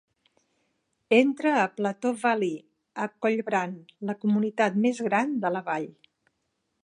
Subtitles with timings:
[1.17, 2.55] Entra a Plateau Valley
[3.05, 3.77] a Collbran,
[4.11, 5.89] la comunitat més gran de la vall.